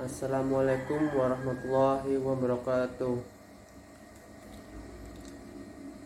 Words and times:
Assalamualaikum 0.00 1.12
warahmatullahi 1.12 2.16
wabarakatuh. 2.24 3.20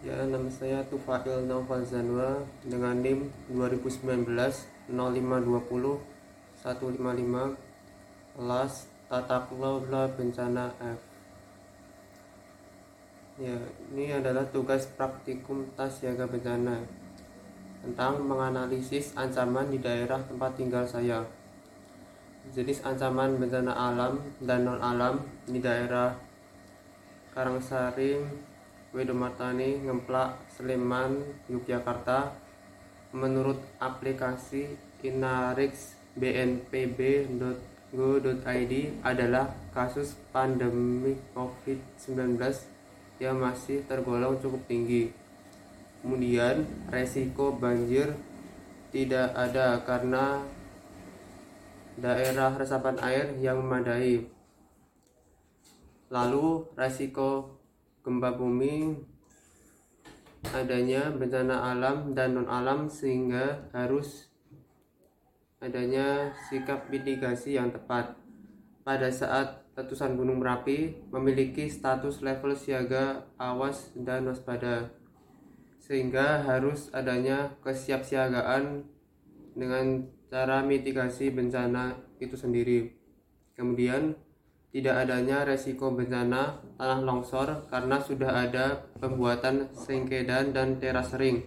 Ya, 0.02 0.18
nama 0.26 0.50
saya 0.50 0.82
Tufail 0.90 1.46
Naufal 1.46 1.86
Zanwa 1.86 2.42
dengan 2.66 2.98
NIM 2.98 3.30
2019 3.54 4.34
0520 4.90 4.90
155 4.90 5.94
kelas 8.34 8.90
tata 9.06 9.46
kelola 9.46 10.10
bencana 10.10 10.74
F. 10.82 10.98
Ya, 13.38 13.62
ini 13.94 14.10
adalah 14.10 14.42
tugas 14.50 14.90
praktikum 14.98 15.70
tas 15.78 16.02
siaga 16.02 16.26
bencana 16.26 16.82
tentang 17.78 18.26
menganalisis 18.26 19.14
ancaman 19.14 19.70
di 19.70 19.78
daerah 19.78 20.18
tempat 20.26 20.58
tinggal 20.58 20.82
saya 20.82 21.22
jenis 22.52 22.84
ancaman 22.84 23.40
bencana 23.40 23.72
alam 23.72 24.20
dan 24.44 24.68
non 24.68 24.82
alam 24.82 25.24
di 25.48 25.62
daerah 25.64 26.12
Karangsari, 27.32 28.20
Wedomartani, 28.94 29.80
Ngemplak, 29.82 30.38
Sleman, 30.54 31.18
Yogyakarta 31.50 32.30
menurut 33.14 33.58
aplikasi 33.80 34.76
Inarix 35.04 35.94
bnpb.go.id 36.14 37.54
adalah 39.02 39.50
kasus 39.74 40.14
pandemi 40.30 41.18
COVID-19 41.34 42.38
yang 43.20 43.36
masih 43.38 43.82
tergolong 43.86 44.38
cukup 44.40 44.64
tinggi. 44.66 45.10
Kemudian, 46.00 46.64
resiko 46.88 47.52
banjir 47.54 48.14
tidak 48.94 49.34
ada 49.34 49.82
karena 49.82 50.40
daerah 51.98 52.54
resapan 52.58 52.98
air 53.02 53.34
yang 53.38 53.62
memadai. 53.62 54.26
Lalu 56.10 56.68
resiko 56.78 57.58
gempa 58.04 58.36
bumi 58.36 58.94
adanya 60.52 61.08
bencana 61.08 61.72
alam 61.72 62.12
dan 62.12 62.36
non 62.36 62.46
alam 62.50 62.86
sehingga 62.92 63.64
harus 63.72 64.28
adanya 65.64 66.36
sikap 66.50 66.92
mitigasi 66.92 67.56
yang 67.56 67.72
tepat. 67.72 68.12
Pada 68.84 69.08
saat 69.08 69.64
letusan 69.74 70.14
Gunung 70.20 70.44
Merapi 70.44 70.92
memiliki 71.08 71.72
status 71.72 72.20
level 72.20 72.52
siaga, 72.52 73.24
awas 73.40 73.96
dan 73.96 74.28
waspada. 74.28 74.92
Sehingga 75.80 76.44
harus 76.44 76.92
adanya 76.92 77.56
kesiapsiagaan 77.64 78.84
dengan 79.56 80.04
cara 80.34 80.66
mitigasi 80.66 81.30
bencana 81.30 81.94
itu 82.18 82.34
sendiri. 82.34 82.90
Kemudian, 83.54 84.18
tidak 84.74 85.06
adanya 85.06 85.46
resiko 85.46 85.94
bencana 85.94 86.58
tanah 86.74 87.00
longsor 87.06 87.70
karena 87.70 88.02
sudah 88.02 88.42
ada 88.42 88.90
pembuatan 88.98 89.70
sengkedan 89.70 90.50
dan 90.50 90.82
teras 90.82 91.14
ring. 91.14 91.46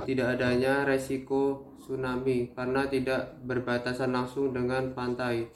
Tidak 0.00 0.24
adanya 0.24 0.88
resiko 0.88 1.76
tsunami 1.76 2.56
karena 2.56 2.88
tidak 2.88 3.36
berbatasan 3.44 4.16
langsung 4.16 4.56
dengan 4.56 4.96
pantai. 4.96 5.52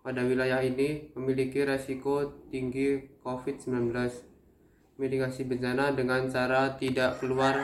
Pada 0.00 0.24
wilayah 0.24 0.64
ini 0.64 1.12
memiliki 1.12 1.68
resiko 1.68 2.48
tinggi 2.48 3.20
COVID-19. 3.20 3.92
Mitigasi 4.96 5.44
bencana 5.44 5.92
dengan 5.92 6.32
cara 6.32 6.80
tidak 6.80 7.20
keluar 7.20 7.60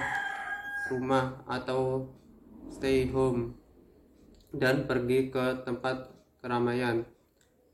rumah 0.92 1.40
atau 1.48 2.04
stay 2.68 3.08
home 3.08 3.63
dan 4.58 4.86
pergi 4.86 5.28
ke 5.30 5.66
tempat 5.66 6.10
keramaian 6.38 7.02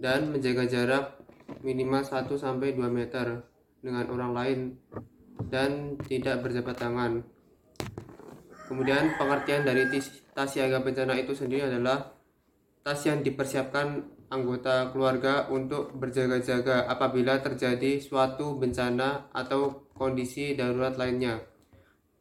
dan 0.01 0.33
menjaga 0.33 0.65
jarak 0.65 1.05
minimal 1.61 2.01
1 2.01 2.31
sampai 2.39 2.73
2 2.73 2.89
meter 2.89 3.45
dengan 3.85 4.09
orang 4.09 4.33
lain 4.33 4.59
dan 5.49 5.97
tidak 6.05 6.45
berjabat 6.45 6.77
tangan. 6.77 7.25
Kemudian 8.71 9.19
pengertian 9.19 9.67
dari 9.67 9.91
tas 10.31 10.49
siaga 10.55 10.79
bencana 10.79 11.19
itu 11.19 11.35
sendiri 11.35 11.67
adalah 11.67 12.15
tas 12.87 13.03
yang 13.03 13.21
dipersiapkan 13.21 14.07
anggota 14.31 14.95
keluarga 14.95 15.51
untuk 15.51 15.91
berjaga-jaga 15.99 16.87
apabila 16.87 17.43
terjadi 17.43 17.99
suatu 17.99 18.55
bencana 18.57 19.35
atau 19.35 19.91
kondisi 19.91 20.55
darurat 20.55 20.95
lainnya. 20.95 21.43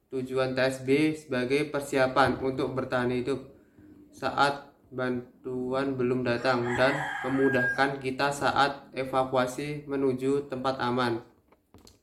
Tujuan 0.09 0.57
TSB 0.57 1.13
sebagai 1.13 1.69
persiapan 1.69 2.41
untuk 2.41 2.73
bertahan 2.73 3.13
hidup 3.13 3.58
saat 4.19 4.67
bantuan 4.91 5.95
belum 5.95 6.27
datang 6.27 6.75
dan 6.75 6.91
memudahkan 7.23 8.03
kita 8.03 8.27
saat 8.35 8.91
evakuasi 8.91 9.87
menuju 9.87 10.51
tempat 10.51 10.75
aman. 10.83 11.23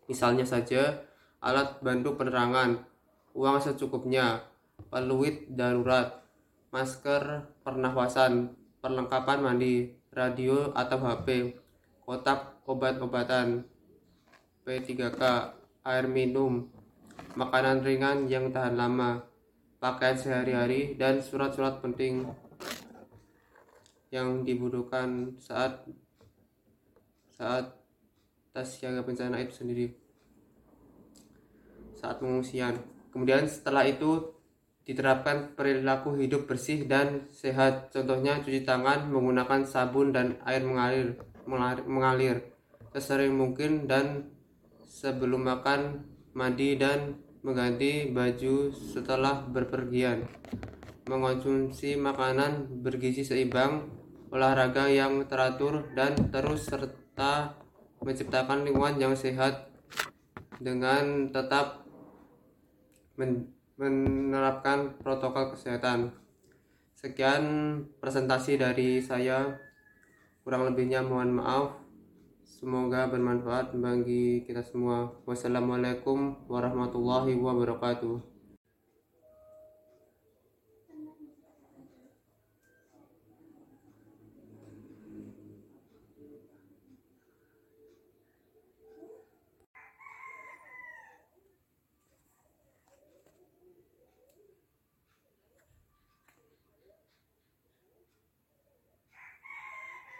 Misalnya 0.08 0.48
saja 0.48 1.04
alat 1.44 1.76
bantu 1.84 2.16
penerangan, 2.16 2.80
uang 3.36 3.60
secukupnya, 3.60 4.48
peluit 4.88 5.44
darurat, 5.52 6.24
masker 6.72 7.52
pernafasan, 7.60 8.56
perlengkapan 8.80 9.44
mandi, 9.44 9.92
radio 10.08 10.72
atau 10.72 10.96
HP, 10.96 11.52
kotak 12.00 12.64
obat-obatan, 12.64 13.68
P3K, 14.64 15.20
air 15.84 16.06
minum, 16.08 16.64
makanan 17.36 17.84
ringan 17.84 18.24
yang 18.24 18.48
tahan 18.48 18.80
lama, 18.80 19.20
pakaian 19.86 20.18
sehari-hari, 20.18 20.98
dan 20.98 21.22
surat-surat 21.22 21.78
penting 21.78 22.26
yang 24.10 24.42
dibutuhkan 24.42 25.38
saat 25.38 25.86
saat 27.30 27.70
tas 28.50 28.66
siaga 28.66 29.06
bencana 29.06 29.38
itu 29.38 29.62
sendiri 29.62 29.86
saat 31.94 32.18
pengungsian. 32.18 32.74
Kemudian 33.14 33.46
setelah 33.46 33.86
itu 33.86 34.34
diterapkan 34.86 35.54
perilaku 35.54 36.14
hidup 36.18 36.50
bersih 36.50 36.86
dan 36.90 37.26
sehat. 37.30 37.94
Contohnya 37.94 38.42
cuci 38.42 38.66
tangan 38.66 39.06
menggunakan 39.10 39.62
sabun 39.66 40.10
dan 40.10 40.38
air 40.46 40.66
mengalir 40.66 41.14
mengalir, 41.86 42.42
sesering 42.90 43.34
mungkin 43.38 43.86
dan 43.86 44.34
sebelum 44.86 45.46
makan 45.46 46.06
mandi 46.34 46.74
dan 46.80 47.20
mengganti 47.46 48.10
baju 48.10 48.74
setelah 48.74 49.46
berpergian 49.46 50.26
mengonsumsi 51.06 51.94
makanan 51.94 52.82
bergizi 52.82 53.22
seimbang, 53.22 53.86
olahraga 54.34 54.90
yang 54.90 55.22
teratur, 55.30 55.86
dan 55.94 56.18
terus 56.34 56.66
serta 56.66 57.54
menciptakan 58.02 58.66
lingkungan 58.66 58.98
yang 58.98 59.14
sehat 59.14 59.70
dengan 60.58 61.30
tetap 61.30 61.86
men 63.14 63.54
menerapkan 63.76 64.96
protokol 64.98 65.52
kesehatan. 65.52 66.10
Sekian 66.96 67.44
presentasi 68.00 68.56
dari 68.56 69.04
saya. 69.04 69.52
Kurang 70.40 70.72
lebihnya 70.72 71.04
mohon 71.04 71.36
maaf. 71.36 71.85
Semoga 72.46 73.10
bermanfaat 73.10 73.74
bagi 73.74 74.46
kita 74.46 74.62
semua. 74.62 75.10
Wassalamualaikum 75.26 76.46
warahmatullahi 76.46 77.34
wabarakatuh. 77.34 78.35